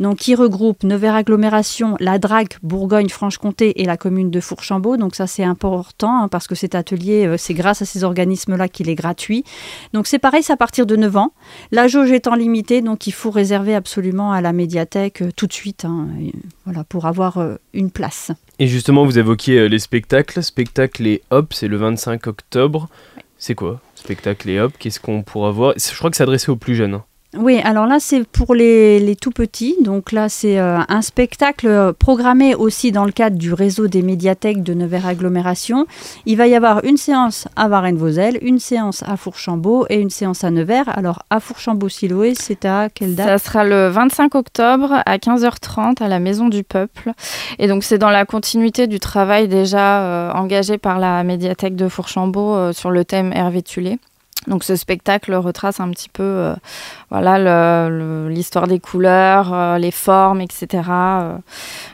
donc, 0.00 0.18
qui 0.18 0.34
regroupe 0.34 0.82
Nevers 0.82 1.14
Agglomération, 1.14 1.96
la 2.00 2.18
DRAC, 2.18 2.58
Bourgogne-Franche-Comté 2.62 3.80
et 3.80 3.84
la 3.84 3.96
commune 3.96 4.30
de 4.30 4.40
Fourchambault. 4.40 4.96
Donc 4.96 5.14
ça 5.14 5.26
c'est 5.26 5.44
important 5.44 6.22
hein, 6.22 6.28
parce 6.28 6.46
que 6.46 6.54
cet 6.54 6.74
atelier, 6.74 7.26
euh, 7.26 7.36
c'est 7.36 7.54
grâce 7.54 7.82
à 7.82 7.84
ces 7.84 8.04
organismes-là 8.04 8.68
qu'il 8.68 8.88
est 8.88 8.94
gratuit. 8.94 9.44
Donc 9.92 10.06
c'est 10.06 10.18
pareil, 10.18 10.42
c'est 10.42 10.52
à 10.52 10.56
partir 10.56 10.86
de 10.86 10.96
9 10.96 11.16
ans. 11.16 11.32
La 11.70 11.88
jauge 11.88 12.12
étant 12.12 12.34
limitée, 12.34 12.82
donc 12.82 13.06
il 13.06 13.12
faut 13.12 13.30
réserver 13.30 13.74
absolument 13.74 14.32
à 14.32 14.40
la 14.40 14.52
médiathèque 14.52 15.22
euh, 15.22 15.30
tout 15.34 15.46
de 15.46 15.52
suite 15.52 15.84
hein, 15.84 16.08
voilà, 16.64 16.84
pour 16.84 17.06
avoir 17.06 17.38
euh, 17.38 17.56
une 17.72 17.90
place. 17.90 18.30
Et 18.58 18.66
justement, 18.66 19.04
vous 19.04 19.18
évoquiez 19.18 19.68
les 19.68 19.78
spectacles. 19.78 20.42
Spectacle 20.42 21.06
et 21.06 21.22
hop, 21.30 21.52
c'est 21.52 21.68
le 21.68 21.76
25 21.76 22.26
octobre. 22.28 22.88
C'est 23.38 23.54
quoi 23.54 23.80
Spectacle 23.94 24.48
et 24.50 24.60
hop, 24.60 24.72
qu'est-ce 24.78 25.00
qu'on 25.00 25.22
pourra 25.22 25.50
voir? 25.50 25.74
Je 25.76 25.96
crois 25.96 26.10
que 26.10 26.16
c'est 26.16 26.22
adressé 26.22 26.50
aux 26.50 26.56
plus 26.56 26.74
jeunes. 26.74 26.94
Hein. 26.94 27.04
Oui, 27.36 27.60
alors 27.64 27.86
là, 27.86 27.98
c'est 28.00 28.26
pour 28.26 28.54
les, 28.54 29.16
tout 29.20 29.30
petits. 29.30 29.76
Donc 29.80 30.12
là, 30.12 30.28
c'est 30.28 30.58
euh, 30.58 30.78
un 30.88 31.02
spectacle 31.02 31.66
euh, 31.66 31.92
programmé 31.92 32.54
aussi 32.54 32.92
dans 32.92 33.04
le 33.04 33.12
cadre 33.12 33.36
du 33.36 33.52
réseau 33.52 33.88
des 33.88 34.02
médiathèques 34.02 34.62
de 34.62 34.74
Nevers 34.74 35.06
Agglomération. 35.06 35.86
Il 36.26 36.36
va 36.36 36.46
y 36.46 36.54
avoir 36.54 36.84
une 36.84 36.96
séance 36.96 37.48
à 37.56 37.68
Varennes-Vauzelles, 37.68 38.38
une 38.42 38.58
séance 38.58 39.02
à 39.06 39.16
Fourchambault 39.16 39.86
et 39.88 40.00
une 40.00 40.10
séance 40.10 40.44
à 40.44 40.50
Nevers. 40.50 40.88
Alors, 40.96 41.22
à 41.30 41.40
Fourchambault-Siloé, 41.40 42.34
c'est 42.34 42.64
à 42.64 42.88
quelle 42.88 43.14
date? 43.14 43.26
Ça 43.26 43.38
sera 43.38 43.64
le 43.64 43.88
25 43.88 44.34
octobre 44.34 44.92
à 45.04 45.16
15h30 45.16 46.02
à 46.02 46.08
la 46.08 46.20
Maison 46.20 46.48
du 46.48 46.62
Peuple. 46.62 47.12
Et 47.58 47.66
donc, 47.66 47.84
c'est 47.84 47.98
dans 47.98 48.10
la 48.10 48.24
continuité 48.24 48.86
du 48.86 49.00
travail 49.00 49.48
déjà 49.48 50.02
euh, 50.02 50.32
engagé 50.32 50.78
par 50.78 50.98
la 50.98 51.24
médiathèque 51.24 51.76
de 51.76 51.88
Fourchambault 51.88 52.72
sur 52.72 52.90
le 52.90 53.04
thème 53.04 53.32
Hervé 53.32 53.62
Tulé. 53.62 53.98
Donc 54.46 54.64
ce 54.64 54.76
spectacle 54.76 55.34
retrace 55.34 55.80
un 55.80 55.90
petit 55.90 56.08
peu 56.08 56.22
euh, 56.22 56.54
voilà 57.10 57.88
l'histoire 58.28 58.66
des 58.66 58.78
couleurs, 58.78 59.52
euh, 59.54 59.78
les 59.78 59.90
formes, 59.90 60.40
etc. 60.40 60.82
Euh, 60.90 61.38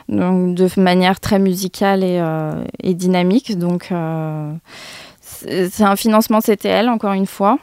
de 0.09 0.79
manière 0.79 1.19
très 1.19 1.39
musicale 1.39 2.03
et, 2.03 2.21
et 2.83 2.93
dynamique. 2.93 3.57
Donc 3.57 3.93
c'est 5.29 5.83
un 5.83 5.95
financement 5.95 6.39
CTL 6.39 6.89
encore 6.89 7.13
une 7.13 7.27
fois. 7.27 7.57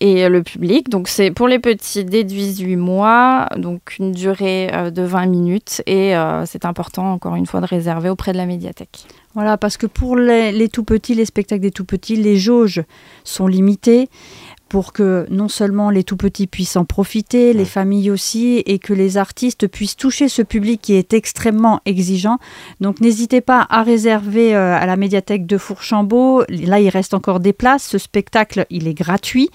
Et 0.00 0.28
le 0.28 0.42
public. 0.42 0.90
Donc 0.90 1.08
c'est 1.08 1.30
pour 1.30 1.48
les 1.48 1.58
petits 1.58 2.04
dès 2.04 2.22
18 2.22 2.76
mois, 2.76 3.48
donc 3.56 3.96
une 3.98 4.12
durée 4.12 4.70
de 4.90 5.02
20 5.02 5.26
minutes 5.26 5.82
et 5.86 6.14
c'est 6.46 6.64
important 6.64 7.12
encore 7.12 7.34
une 7.36 7.46
fois 7.46 7.60
de 7.60 7.66
réserver 7.66 8.10
auprès 8.10 8.32
de 8.32 8.38
la 8.38 8.46
médiathèque. 8.46 9.06
Voilà, 9.34 9.56
parce 9.56 9.76
que 9.76 9.86
pour 9.86 10.16
les, 10.16 10.68
tout 10.68 10.84
petits, 10.84 11.14
les 11.14 11.24
spectacles 11.24 11.62
des 11.62 11.70
tout 11.70 11.84
petits, 11.84 12.16
les 12.16 12.36
jauges 12.36 12.82
sont 13.24 13.46
limitées 13.46 14.08
pour 14.68 14.92
que 14.92 15.26
non 15.30 15.48
seulement 15.48 15.90
les 15.90 16.04
tout 16.04 16.16
petits 16.16 16.46
puissent 16.46 16.76
en 16.76 16.84
profiter, 16.84 17.52
les 17.52 17.64
familles 17.64 18.10
aussi, 18.10 18.62
et 18.66 18.78
que 18.78 18.92
les 18.92 19.16
artistes 19.16 19.66
puissent 19.66 19.96
toucher 19.96 20.28
ce 20.28 20.42
public 20.42 20.80
qui 20.82 20.94
est 20.94 21.14
extrêmement 21.14 21.80
exigeant. 21.86 22.38
Donc 22.80 23.00
n'hésitez 23.00 23.40
pas 23.40 23.66
à 23.70 23.82
réserver 23.82 24.54
euh, 24.54 24.76
à 24.76 24.86
la 24.86 24.96
médiathèque 24.96 25.46
de 25.46 25.58
Fourchambault. 25.58 26.44
Là, 26.48 26.80
il 26.80 26.88
reste 26.88 27.14
encore 27.14 27.40
des 27.40 27.52
places. 27.52 27.84
Ce 27.88 27.98
spectacle, 27.98 28.66
il 28.70 28.88
est 28.88 28.94
gratuit. 28.94 29.50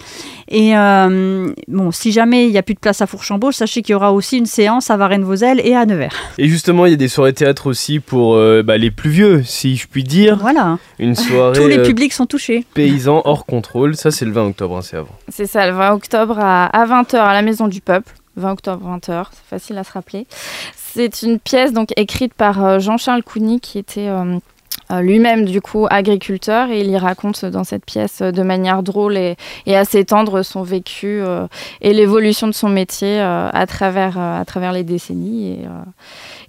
Et 0.48 0.76
euh, 0.76 1.52
bon, 1.68 1.92
si 1.92 2.12
jamais 2.12 2.46
il 2.46 2.52
n'y 2.52 2.58
a 2.58 2.64
plus 2.64 2.76
de 2.76 2.80
place 2.80 3.02
à 3.02 3.08
Fourchambault, 3.08 3.52
sachez 3.52 3.82
qu'il 3.82 3.94
y 3.94 3.96
aura 3.96 4.14
aussi 4.14 4.38
une 4.38 4.46
séance 4.46 4.90
à 4.90 4.98
Varennes-Vauzelles 4.98 5.62
et 5.64 5.76
à 5.76 5.86
Nevers. 5.86 6.16
Et 6.38 6.48
justement, 6.48 6.86
il 6.86 6.92
y 6.92 6.94
a 6.94 6.98
des 6.98 7.08
soirées 7.08 7.34
théâtre 7.34 7.68
aussi 7.68 8.00
pour 8.00 8.36
euh, 8.36 8.64
bah, 8.64 8.78
les 8.78 8.92
plus 8.92 9.10
vieux, 9.10 9.44
si 9.44 9.76
je 9.76 9.88
puis 9.88 10.04
dire. 10.04 10.38
Voilà. 10.40 10.80
Une 11.00 11.16
soirée. 11.16 11.60
Tous 11.60 11.68
les 11.68 11.82
publics 11.82 12.14
sont 12.14 12.26
touchés. 12.26 12.66
Paysans 12.74 13.22
hors 13.26 13.46
contrôle. 13.46 13.96
Ça, 13.96 14.12
c'est 14.12 14.26
le 14.26 14.32
20 14.32 14.48
octobre, 14.48 14.78
hein, 14.78 14.82
c'est 15.30 15.46
ça, 15.48 15.68
le 15.68 15.74
20 15.74 15.94
octobre 15.94 16.38
à, 16.40 16.70
20h 16.86 17.18
à 17.18 17.34
la 17.34 17.42
Maison 17.42 17.68
du 17.68 17.82
Peuple. 17.82 18.12
20 18.36 18.52
octobre, 18.52 18.98
20h, 18.98 19.28
c'est 19.32 19.46
facile 19.46 19.78
à 19.78 19.84
se 19.84 19.92
rappeler. 19.92 20.26
C'est 20.76 21.22
une 21.22 21.40
pièce 21.40 21.72
donc 21.74 21.90
écrite 21.98 22.34
par 22.34 22.64
euh, 22.64 22.80
Jean-Charles 22.80 23.24
Cougny 23.24 23.60
qui 23.60 23.78
était 23.78 24.08
euh, 24.08 24.38
lui-même 25.02 25.46
du 25.46 25.62
coup 25.62 25.88
agriculteur 25.90 26.70
et 26.70 26.82
il 26.82 26.90
y 26.90 26.98
raconte 26.98 27.46
dans 27.46 27.64
cette 27.64 27.86
pièce 27.86 28.22
de 28.22 28.44
manière 28.44 28.84
drôle 28.84 29.18
et, 29.18 29.36
assez 29.68 30.06
tendre 30.06 30.44
son 30.44 30.64
vécu 30.64 31.22
et 31.82 31.94
l'évolution 31.94 32.48
de 32.48 32.54
son 32.54 32.70
métier 32.70 33.20
à, 33.20 33.66
travers, 33.68 34.18
à 34.20 34.44
travers 34.46 34.72
les 34.72 34.84
décennies 34.84 35.60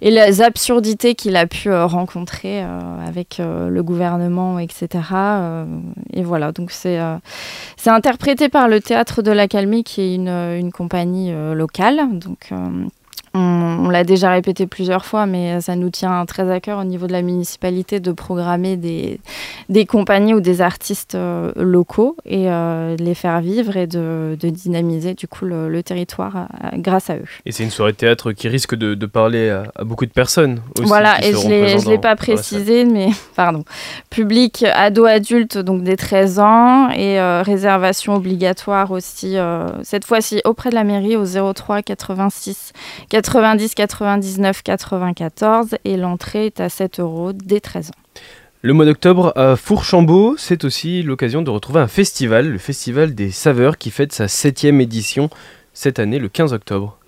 et, 0.01 0.11
les 0.11 0.41
absurdités 0.41 1.15
qu'il 1.15 1.35
a 1.35 1.47
pu 1.47 1.71
rencontrer 1.73 2.61
avec 3.05 3.39
le 3.39 3.81
gouvernement, 3.81 4.59
etc. 4.59 4.87
et 6.13 6.23
voilà, 6.23 6.51
donc 6.51 6.71
c'est 6.71 6.99
interprété 7.85 8.49
par 8.49 8.67
le 8.67 8.79
Théâtre 8.79 9.21
de 9.21 9.31
l'Accalmie 9.31 9.83
qui 9.83 10.01
est 10.01 10.15
une, 10.15 10.29
une 10.29 10.71
compagnie 10.71 11.33
locale. 11.53 12.01
Donc 12.11 12.51
on, 13.35 13.89
l'a 13.89 14.03
déjà 14.03 14.31
répété 14.31 14.65
plusieurs 14.65 15.05
fois, 15.05 15.25
mais 15.25 15.61
ça 15.61 15.75
nous 15.75 15.89
tient 15.89 16.25
très 16.25 16.49
à 16.51 16.59
cœur 16.59 16.79
au 16.79 16.83
niveau 16.83 17.07
de 17.07 17.11
la 17.11 17.21
municipalité 17.21 17.99
de 17.99 18.11
programmer 18.11 18.77
des, 18.77 19.19
des 19.69 19.85
compagnies 19.85 20.33
ou 20.33 20.41
des 20.41 20.61
artistes 20.61 21.15
euh, 21.15 21.51
locaux 21.55 22.15
et 22.25 22.49
euh, 22.49 22.95
de 22.95 23.03
les 23.03 23.15
faire 23.15 23.41
vivre 23.41 23.75
et 23.77 23.87
de, 23.87 24.37
dynamiser 24.41 25.13
du 25.15 25.27
coup 25.27 25.45
le, 25.45 25.83
territoire 25.83 26.35
euh, 26.35 26.69
grâce 26.77 27.09
à 27.09 27.17
eux. 27.17 27.25
Et 27.45 27.51
c'est 27.51 27.63
une 27.63 27.71
soirée 27.71 27.91
de 27.91 27.97
théâtre 27.97 28.31
qui 28.31 28.47
risque 28.47 28.75
de, 28.75 29.05
parler 29.05 29.49
à, 29.49 29.83
beaucoup 29.83 30.05
de 30.05 30.11
personnes 30.11 30.61
aussi. 30.77 30.87
Voilà, 30.87 31.23
et 31.23 31.33
je 31.33 31.85
ne 31.85 31.89
l'ai 31.89 31.97
pas 31.97 32.15
précisé, 32.15 32.85
mais 32.85 33.09
pardon. 33.35 33.63
Public 34.09 34.63
ado-adulte, 34.73 35.57
donc 35.57 35.83
des 35.83 35.97
13 35.97 36.39
ans, 36.39 36.89
et 36.89 37.19
réservation 37.41 38.15
obligatoire 38.15 38.91
aussi, 38.91 39.35
cette 39.83 40.05
fois-ci 40.05 40.41
auprès 40.45 40.69
de 40.69 40.75
la 40.75 40.83
mairie 40.83 41.15
au 41.15 41.25
03 41.53 41.81
86 41.81 42.73
90 43.25 43.73
99 43.73 44.61
94 44.61 45.75
et 45.83 45.97
l'entrée 45.97 46.45
est 46.45 46.59
à 46.59 46.69
7 46.69 46.99
euros 46.99 47.33
dès 47.33 47.59
13 47.59 47.89
ans. 47.89 48.21
Le 48.61 48.73
mois 48.73 48.85
d'octobre 48.85 49.33
à 49.35 49.55
Fourchambault, 49.55 50.35
c'est 50.37 50.63
aussi 50.63 51.01
l'occasion 51.01 51.41
de 51.41 51.49
retrouver 51.49 51.79
un 51.79 51.87
festival, 51.87 52.51
le 52.51 52.57
Festival 52.59 53.15
des 53.15 53.31
Saveurs 53.31 53.79
qui 53.79 53.89
fête 53.89 54.13
sa 54.13 54.27
septième 54.27 54.79
édition 54.79 55.29
cette 55.73 55.97
année 55.97 56.19
le 56.19 56.29
15 56.29 56.53
octobre. 56.53 56.99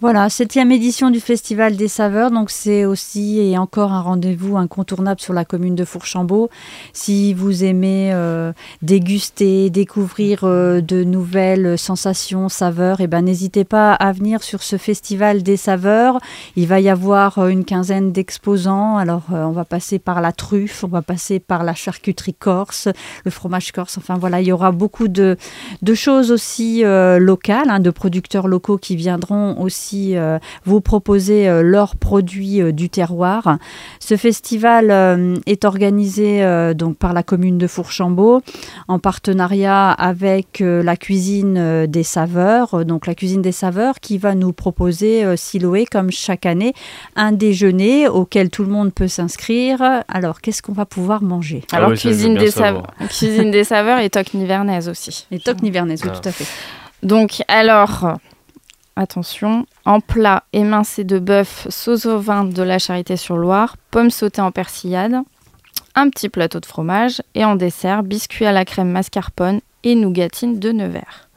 Voilà, 0.00 0.28
septième 0.28 0.72
édition 0.72 1.10
du 1.10 1.20
Festival 1.20 1.76
des 1.76 1.86
Saveurs. 1.86 2.32
Donc 2.32 2.50
c'est 2.50 2.84
aussi 2.84 3.38
et 3.38 3.56
encore 3.56 3.92
un 3.92 4.00
rendez-vous 4.00 4.56
incontournable 4.56 5.20
sur 5.20 5.32
la 5.32 5.44
commune 5.44 5.76
de 5.76 5.84
Fourchambault. 5.84 6.50
Si 6.92 7.32
vous 7.32 7.62
aimez 7.62 8.10
euh, 8.12 8.52
déguster, 8.82 9.70
découvrir 9.70 10.40
euh, 10.42 10.80
de 10.80 11.04
nouvelles 11.04 11.78
sensations, 11.78 12.48
saveurs, 12.48 13.00
eh 13.00 13.06
ben 13.06 13.22
n'hésitez 13.22 13.62
pas 13.62 13.94
à 13.94 14.10
venir 14.10 14.42
sur 14.42 14.64
ce 14.64 14.78
Festival 14.78 15.44
des 15.44 15.56
Saveurs. 15.56 16.18
Il 16.56 16.66
va 16.66 16.80
y 16.80 16.88
avoir 16.88 17.38
euh, 17.38 17.48
une 17.48 17.64
quinzaine 17.64 18.10
d'exposants. 18.10 18.96
Alors 18.96 19.22
on 19.30 19.52
va 19.52 19.64
passer 19.64 20.00
par 20.00 20.20
la 20.20 20.32
truffe, 20.32 20.82
on 20.82 20.88
va 20.88 21.02
passer 21.02 21.38
par 21.38 21.62
la 21.62 21.74
charcuterie 21.74 22.34
corse, 22.34 22.88
le 23.24 23.30
fromage 23.30 23.70
corse. 23.70 23.96
Enfin 23.96 24.18
voilà, 24.18 24.40
il 24.40 24.48
y 24.48 24.52
aura 24.52 24.72
beaucoup 24.72 25.06
de, 25.06 25.36
de 25.82 25.94
choses 25.94 26.32
aussi 26.32 26.82
locales, 26.82 27.70
hein, 27.70 27.80
de 27.80 27.90
producteurs 27.90 28.48
locaux 28.48 28.76
qui 28.76 28.96
viendront 28.96 29.60
aussi 29.60 29.93
euh, 30.16 30.38
vous 30.64 30.80
proposer 30.80 31.48
euh, 31.48 31.62
leurs 31.62 31.96
produits 31.96 32.60
euh, 32.60 32.72
du 32.72 32.90
terroir. 32.90 33.58
Ce 34.00 34.16
festival 34.16 34.90
est 35.46 35.64
organisé 35.64 36.44
donc 36.74 36.96
par 36.96 37.12
la 37.12 37.22
commune 37.22 37.58
de 37.58 37.66
Fourchambault 37.66 38.42
en 38.88 38.98
partenariat 38.98 39.90
avec 39.90 40.60
la 40.60 40.96
cuisine 40.96 41.86
des 41.86 42.02
saveurs. 42.02 42.84
Donc 42.84 43.06
la 43.06 43.14
cuisine 43.14 43.40
des 43.42 43.52
saveurs 43.52 44.00
qui 44.00 44.18
va 44.18 44.34
nous 44.34 44.52
proposer 44.52 45.36
Siloé 45.36 45.86
comme 45.86 46.10
chaque 46.10 46.46
année 46.46 46.74
un 47.16 47.32
déjeuner 47.32 48.08
auquel 48.08 48.50
tout 48.50 48.64
le 48.64 48.70
monde 48.70 48.92
peut 48.92 49.08
s'inscrire. 49.08 49.82
Alors 50.08 50.40
qu'est-ce 50.40 50.62
qu'on 50.62 50.72
va 50.72 50.86
pouvoir 50.86 51.22
manger? 51.22 51.62
Ah 51.72 51.76
Alors 51.76 51.94
cuisine, 51.94 52.34
des 52.34 52.50
saveurs, 52.50 52.94
cuisine 53.08 53.50
des 53.50 53.64
saveurs 53.64 53.98
et 54.00 54.10
toc 54.10 54.34
nivernaise 54.34 54.88
aussi. 54.88 55.26
Et 55.30 55.38
toc 55.38 55.62
nivernaise, 55.62 56.02
oui, 56.04 56.10
ah. 56.12 56.18
tout 56.18 56.28
à 56.28 56.32
fait. 56.32 56.46
Donc 57.02 57.42
alors 57.48 58.16
attention, 58.96 59.66
en 59.84 60.00
plat, 60.00 60.44
émincé 60.52 61.04
de 61.04 61.18
bœuf, 61.18 61.66
sauce 61.70 62.06
au 62.06 62.18
vin 62.18 62.44
de 62.44 62.62
la 62.62 62.78
Charité-sur-Loire, 62.78 63.76
pommes 63.90 64.10
sautées 64.10 64.42
en 64.42 64.52
persillade, 64.52 65.16
un 65.94 66.08
petit 66.10 66.28
plateau 66.28 66.60
de 66.60 66.66
fromage 66.66 67.22
et 67.34 67.44
en 67.44 67.56
dessert, 67.56 68.02
biscuits 68.02 68.46
à 68.46 68.52
la 68.52 68.64
crème 68.64 68.90
mascarpone 68.90 69.60
et 69.84 69.94
nougatine 69.94 70.58
de 70.58 70.72
Nevers. 70.72 71.28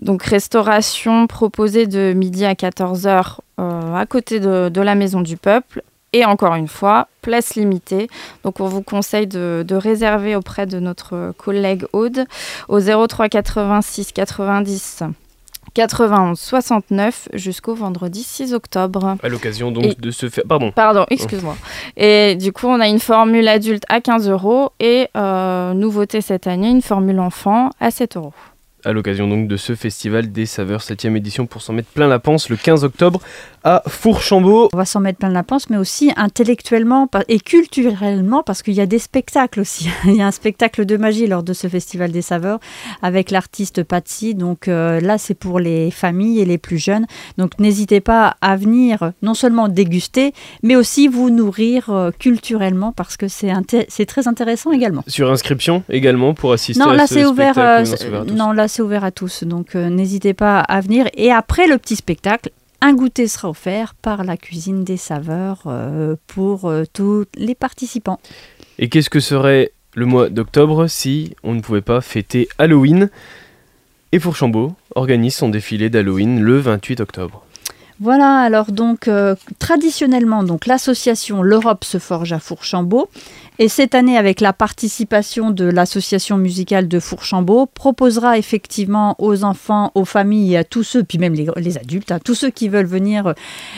Donc 0.00 0.22
restauration 0.22 1.26
proposée 1.26 1.86
de 1.86 2.12
midi 2.14 2.44
à 2.44 2.54
14h 2.54 3.38
euh, 3.58 3.94
à 3.94 4.06
côté 4.06 4.40
de, 4.40 4.80
la 4.80 4.94
Maison 4.94 5.20
du 5.20 5.36
Peuple. 5.36 5.82
Et 6.12 6.24
encore 6.24 6.56
une 6.56 6.66
fois, 6.66 7.06
place 7.22 7.54
limitée. 7.54 8.08
Donc 8.42 8.58
on 8.58 8.66
vous 8.66 8.82
conseille 8.82 9.28
de, 9.28 9.64
de 9.66 9.74
réserver 9.76 10.34
auprès 10.34 10.66
de 10.66 10.80
notre 10.80 11.32
collègue 11.36 11.84
Aude 11.92 12.26
au 12.68 12.80
03 12.80 13.28
86 13.28 14.12
90 14.12 15.04
91 15.74 16.38
69 16.38 17.28
jusqu'au 17.34 17.74
vendredi 17.74 18.22
6 18.22 18.54
octobre. 18.54 19.16
À 19.22 19.28
l'occasion 19.28 19.70
donc 19.70 19.98
de 20.00 20.10
se 20.10 20.28
faire. 20.28 20.44
Pardon. 20.48 20.72
Pardon, 20.72 21.06
excuse-moi. 21.10 21.56
et 21.96 22.36
du 22.36 22.52
coup, 22.52 22.66
on 22.66 22.80
a 22.80 22.88
une 22.88 23.00
formule 23.00 23.48
adulte 23.48 23.84
à 23.88 24.00
15 24.00 24.28
euros 24.28 24.70
et 24.80 25.08
euh, 25.16 25.72
nouveauté 25.74 26.20
cette 26.20 26.46
année, 26.46 26.70
une 26.70 26.82
formule 26.82 27.20
enfant 27.20 27.70
à 27.80 27.90
7 27.90 28.16
euros 28.16 28.32
à 28.84 28.92
l'occasion 28.92 29.28
donc 29.28 29.48
de 29.48 29.56
ce 29.56 29.74
festival 29.74 30.32
des 30.32 30.46
saveurs 30.46 30.80
7e 30.80 31.16
édition 31.16 31.46
pour 31.46 31.62
s'en 31.62 31.72
mettre 31.72 31.88
plein 31.88 32.08
la 32.08 32.18
panse 32.18 32.48
le 32.48 32.56
15 32.56 32.84
octobre 32.84 33.20
à 33.62 33.82
Fourchambault. 33.86 34.70
On 34.72 34.76
va 34.76 34.84
s'en 34.84 35.00
mettre 35.00 35.18
plein 35.18 35.28
la 35.28 35.42
panse 35.42 35.68
mais 35.70 35.76
aussi 35.76 36.12
intellectuellement 36.16 37.08
et 37.28 37.40
culturellement 37.40 38.42
parce 38.42 38.62
qu'il 38.62 38.74
y 38.74 38.80
a 38.80 38.86
des 38.86 38.98
spectacles 38.98 39.60
aussi. 39.60 39.88
Il 40.04 40.16
y 40.16 40.22
a 40.22 40.26
un 40.26 40.30
spectacle 40.30 40.86
de 40.86 40.96
magie 40.96 41.26
lors 41.26 41.42
de 41.42 41.52
ce 41.52 41.68
festival 41.68 42.10
des 42.10 42.22
saveurs 42.22 42.58
avec 43.02 43.30
l'artiste 43.30 43.82
Patsy. 43.82 44.34
Donc 44.34 44.68
euh, 44.68 45.00
là 45.00 45.18
c'est 45.18 45.34
pour 45.34 45.58
les 45.60 45.90
familles 45.90 46.40
et 46.40 46.44
les 46.44 46.58
plus 46.58 46.78
jeunes. 46.78 47.06
Donc 47.38 47.58
n'hésitez 47.58 48.00
pas 48.00 48.36
à 48.40 48.56
venir 48.56 49.12
non 49.22 49.34
seulement 49.34 49.68
déguster 49.68 50.32
mais 50.62 50.76
aussi 50.76 51.08
vous 51.08 51.30
nourrir 51.30 51.90
euh, 51.90 52.10
culturellement 52.18 52.92
parce 52.92 53.16
que 53.16 53.28
c'est 53.28 53.50
c'est 53.88 54.06
très 54.06 54.28
intéressant 54.28 54.72
également. 54.72 55.02
Sur 55.06 55.30
inscription 55.30 55.82
également 55.90 56.34
pour 56.34 56.52
assister 56.52 56.82
non, 56.82 56.90
à 56.90 56.94
là, 56.94 57.06
ce 57.06 57.26
ouvert, 57.26 57.54
spectacle 57.54 58.14
euh, 58.14 58.24
Non, 58.24 58.52
là 58.52 58.68
c'est 58.68 58.69
ouvert 58.69 58.69
à 58.78 59.10
tous, 59.10 59.44
donc 59.44 59.74
euh, 59.74 59.88
n'hésitez 59.88 60.34
pas 60.34 60.60
à 60.60 60.80
venir. 60.80 61.08
Et 61.14 61.32
après 61.32 61.66
le 61.66 61.78
petit 61.78 61.96
spectacle, 61.96 62.50
un 62.80 62.94
goûter 62.94 63.26
sera 63.26 63.50
offert 63.50 63.94
par 63.94 64.24
la 64.24 64.36
cuisine 64.36 64.84
des 64.84 64.96
saveurs 64.96 65.62
euh, 65.66 66.16
pour 66.26 66.66
euh, 66.66 66.84
tous 66.92 67.26
les 67.34 67.54
participants. 67.54 68.20
Et 68.78 68.88
qu'est-ce 68.88 69.10
que 69.10 69.20
serait 69.20 69.72
le 69.94 70.06
mois 70.06 70.28
d'octobre 70.28 70.86
si 70.86 71.34
on 71.42 71.54
ne 71.54 71.60
pouvait 71.60 71.82
pas 71.82 72.00
fêter 72.00 72.48
Halloween? 72.58 73.10
Et 74.12 74.18
Fourchambault 74.18 74.74
organise 74.94 75.34
son 75.34 75.48
défilé 75.48 75.90
d'Halloween 75.90 76.40
le 76.40 76.58
28 76.58 77.00
octobre. 77.00 77.44
Voilà, 78.00 78.38
alors 78.38 78.72
donc 78.72 79.10
traditionnellement, 79.58 80.42
donc 80.42 80.64
l'association 80.64 81.42
L'Europe 81.42 81.84
se 81.84 81.98
forge 81.98 82.32
à 82.32 82.38
Fourchambault 82.38 83.10
et 83.62 83.68
cette 83.68 83.94
année, 83.94 84.16
avec 84.16 84.40
la 84.40 84.54
participation 84.54 85.50
de 85.50 85.66
l'association 85.66 86.38
musicale 86.38 86.88
de 86.88 86.98
Fourchambault, 86.98 87.66
proposera 87.66 88.38
effectivement 88.38 89.16
aux 89.18 89.44
enfants, 89.44 89.92
aux 89.94 90.06
familles, 90.06 90.56
à 90.56 90.64
tous 90.64 90.82
ceux, 90.82 91.04
puis 91.04 91.18
même 91.18 91.34
les, 91.34 91.76
adultes, 91.76 92.10
hein, 92.10 92.20
tous 92.24 92.34
ceux 92.34 92.48
qui 92.48 92.70
veulent 92.70 92.86
venir 92.86 93.26
euh, 93.26 93.32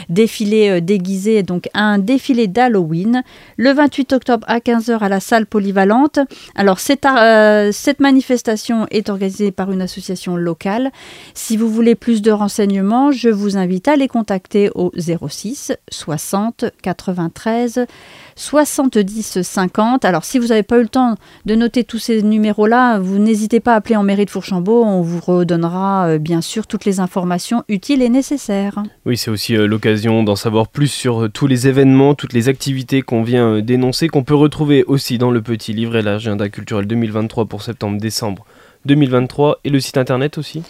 défiler 0.09 0.81
euh, 0.81 1.43
donc 1.43 1.69
un 1.75 1.99
défilé 1.99 2.47
d'Halloween 2.47 3.25
le 3.57 3.73
28 3.73 4.13
octobre 4.13 4.47
à 4.49 4.61
15h 4.61 5.01
à 5.01 5.09
la 5.09 5.19
salle 5.19 5.47
polyvalente. 5.47 6.21
Alors 6.55 6.79
cette, 6.79 7.05
euh, 7.05 7.73
cette 7.73 7.99
manifestation 7.99 8.87
est 8.93 9.11
organisée 9.11 9.51
par 9.51 9.73
une 9.73 9.83
association 9.83 10.37
locale. 10.37 10.93
Si 11.35 11.57
vous 11.57 11.69
voulez 11.69 11.97
plus 11.97 12.23
de 12.23 12.31
renseignements, 12.31 13.11
je 13.11 13.31
vous 13.31 13.57
invite 13.57 13.89
à 13.89 13.97
les 13.97 14.07
contacter 14.07 14.71
au 14.77 14.93
06 14.97 15.73
60 15.91 16.67
93 16.83 17.85
70 18.37 19.43
50. 19.43 20.05
Alors 20.05 20.25
si 20.25 20.39
vous 20.39 20.49
n'avez 20.49 20.63
pas 20.63 20.79
eu 20.79 20.83
le 20.83 20.89
temps 20.89 21.17
de 21.47 21.55
noter 21.55 21.85
tous 21.85 21.99
ces 21.99 22.23
numéros-là, 22.23 22.99
vous 22.99 23.19
n'hésitez 23.19 23.61
pas 23.61 23.75
à 23.75 23.77
appeler 23.77 23.97
en 23.97 24.03
mairie 24.03 24.25
de 24.25 24.31
Fourchambault, 24.31 24.85
on 24.85 25.03
vous 25.03 25.21
redonnera 25.21 26.07
euh, 26.07 26.19
bien 26.19 26.41
sûr 26.41 26.67
toutes 26.67 26.85
les 26.85 27.01
informations 27.01 27.65
utiles 27.69 28.03
et 28.03 28.09
nécessaires. 28.09 28.83
Oui, 29.07 29.17
c'est 29.17 29.31
aussi 29.31 29.57
euh, 29.57 29.67
l'occasion 29.67 30.23
d'en 30.23 30.37
savoir 30.37 30.69
plus 30.69 30.89
sur 30.89 31.25
euh, 31.25 31.29
tous 31.29 31.47
les 31.47 31.69
événements, 31.69 32.15
toutes 32.15 32.33
les 32.33 32.49
activités 32.49 33.03
qu'on 33.03 33.23
vient 33.23 33.61
dénoncer, 33.61 34.09
qu'on 34.09 34.25
peut 34.25 34.35
retrouver 34.35 34.85
aussi 34.85 35.19
dans 35.19 35.31
le 35.31 35.43
petit 35.43 35.73
livre 35.73 35.97
et 35.97 36.03
l'agenda 36.03 36.49
culturel 36.49 36.87
2023 36.87 37.47
pour 37.47 37.63
septembre-décembre 37.63 38.45
2023 38.85 39.61
et 39.65 39.71
le 39.71 39.81
site 39.81 39.97
internet 39.97 40.39
aussi 40.39 40.63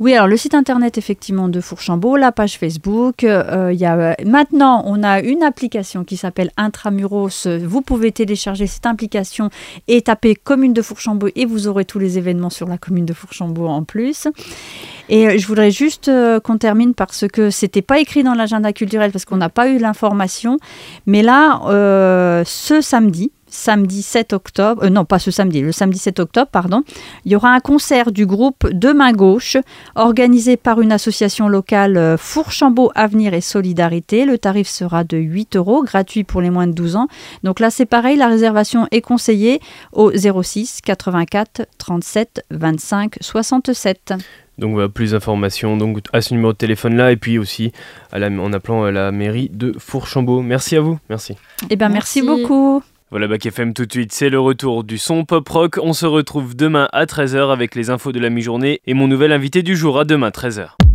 oui, 0.00 0.14
alors 0.14 0.28
le 0.28 0.36
site 0.36 0.54
internet 0.54 0.96
effectivement 0.96 1.48
de 1.48 1.60
Fourchambault, 1.60 2.16
la 2.16 2.30
page 2.30 2.56
Facebook. 2.56 3.24
Euh, 3.24 3.72
y 3.72 3.84
a, 3.84 3.96
euh, 3.96 4.14
maintenant, 4.24 4.82
on 4.86 5.02
a 5.02 5.20
une 5.20 5.42
application 5.42 6.04
qui 6.04 6.16
s'appelle 6.16 6.50
Intramuros. 6.56 7.48
Vous 7.48 7.82
pouvez 7.82 8.12
télécharger 8.12 8.68
cette 8.68 8.86
application 8.86 9.50
et 9.88 10.02
taper 10.02 10.36
commune 10.36 10.72
de 10.72 10.82
Fourchambault 10.82 11.30
et 11.34 11.46
vous 11.46 11.66
aurez 11.66 11.84
tous 11.84 11.98
les 11.98 12.16
événements 12.16 12.50
sur 12.50 12.68
la 12.68 12.78
commune 12.78 13.06
de 13.06 13.12
Fourchambault 13.12 13.66
en 13.66 13.82
plus. 13.82 14.28
Et 15.08 15.26
euh, 15.26 15.38
je 15.38 15.46
voudrais 15.48 15.72
juste 15.72 16.08
qu'on 16.44 16.58
termine 16.58 16.94
parce 16.94 17.26
que 17.26 17.50
c'était 17.50 17.82
pas 17.82 17.98
écrit 17.98 18.22
dans 18.22 18.34
l'agenda 18.34 18.72
culturel 18.72 19.10
parce 19.10 19.24
qu'on 19.24 19.38
n'a 19.38 19.48
pas 19.48 19.68
eu 19.68 19.78
l'information. 19.78 20.58
Mais 21.06 21.22
là, 21.22 21.60
ce 22.44 22.80
samedi, 22.80 23.32
samedi 23.50 24.02
7 24.02 24.32
octobre, 24.32 24.84
euh, 24.84 24.90
non 24.90 25.04
pas 25.04 25.18
ce 25.18 25.30
samedi, 25.30 25.60
le 25.60 25.72
samedi 25.72 25.98
7 25.98 26.20
octobre, 26.20 26.48
pardon, 26.50 26.82
il 27.24 27.32
y 27.32 27.36
aura 27.36 27.50
un 27.50 27.60
concert 27.60 28.12
du 28.12 28.26
groupe 28.26 28.68
De 28.70 28.92
Main 28.92 29.12
Gauche, 29.12 29.56
organisé 29.94 30.56
par 30.56 30.80
une 30.80 30.92
association 30.92 31.48
locale 31.48 31.96
euh, 31.96 32.16
Fourchambault 32.16 32.90
Avenir 32.94 33.34
et 33.34 33.40
Solidarité. 33.40 34.24
Le 34.24 34.38
tarif 34.38 34.68
sera 34.68 35.04
de 35.04 35.16
8 35.16 35.56
euros, 35.56 35.82
gratuit 35.82 36.24
pour 36.24 36.40
les 36.40 36.50
moins 36.50 36.66
de 36.66 36.72
12 36.72 36.96
ans. 36.96 37.08
Donc 37.42 37.60
là 37.60 37.70
c'est 37.70 37.86
pareil, 37.86 38.16
la 38.16 38.28
réservation 38.28 38.86
est 38.90 39.00
conseillée 39.00 39.60
au 39.92 40.12
06 40.12 40.80
84 40.82 41.62
37 41.78 42.44
25 42.50 43.16
67. 43.20 44.14
Donc 44.58 44.72
voilà, 44.72 44.88
plus 44.88 45.12
d'informations 45.12 45.76
donc 45.76 46.00
à 46.12 46.20
ce 46.20 46.34
numéro 46.34 46.52
de 46.52 46.58
téléphone 46.58 46.96
là 46.96 47.12
et 47.12 47.16
puis 47.16 47.38
aussi 47.38 47.72
à 48.12 48.18
la, 48.18 48.28
en 48.28 48.52
appelant 48.52 48.84
à 48.84 48.90
la 48.90 49.12
mairie 49.12 49.50
de 49.52 49.72
Fourchambault. 49.78 50.42
Merci 50.42 50.76
à 50.76 50.80
vous, 50.80 50.98
merci. 51.08 51.36
Eh 51.70 51.76
bien 51.76 51.88
merci. 51.88 52.22
merci 52.22 52.42
beaucoup. 52.42 52.82
Voilà 53.10 53.26
Bac 53.26 53.46
FM 53.46 53.72
tout 53.72 53.86
de 53.86 53.92
suite, 53.92 54.12
c'est 54.12 54.28
le 54.28 54.38
retour 54.38 54.84
du 54.84 54.98
son 54.98 55.24
pop 55.24 55.48
rock. 55.48 55.78
On 55.82 55.94
se 55.94 56.04
retrouve 56.04 56.54
demain 56.54 56.90
à 56.92 57.06
13h 57.06 57.50
avec 57.50 57.74
les 57.74 57.88
infos 57.88 58.12
de 58.12 58.20
la 58.20 58.28
mi-journée 58.28 58.82
et 58.84 58.92
mon 58.92 59.08
nouvel 59.08 59.32
invité 59.32 59.62
du 59.62 59.76
jour 59.76 59.98
à 59.98 60.04
demain 60.04 60.28
13h. 60.28 60.87